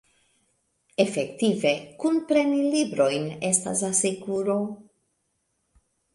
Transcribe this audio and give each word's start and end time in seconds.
Efektive, 1.03 1.73
kunpreni 2.05 2.65
librojn 2.77 3.29
estas 3.51 3.83
asekuro. 3.93 4.59